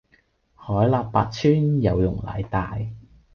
[0.55, 2.75] 海納百川，有容乃大